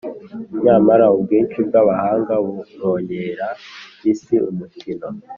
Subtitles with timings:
[0.63, 3.47] Nyamara ubwinshi bw’abahanga buronkera
[4.11, 5.07] isi umukiro,